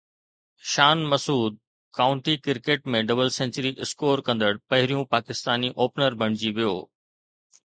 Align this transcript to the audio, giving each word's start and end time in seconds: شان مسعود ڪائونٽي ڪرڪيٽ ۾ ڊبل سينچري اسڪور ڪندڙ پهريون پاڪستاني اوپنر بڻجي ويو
شان 0.71 0.97
مسعود 1.11 1.53
ڪائونٽي 1.99 2.33
ڪرڪيٽ 2.47 2.89
۾ 2.95 3.01
ڊبل 3.11 3.29
سينچري 3.37 3.73
اسڪور 3.85 4.25
ڪندڙ 4.31 4.51
پهريون 4.71 5.07
پاڪستاني 5.13 5.71
اوپنر 5.81 6.19
بڻجي 6.25 6.51
ويو 6.57 6.75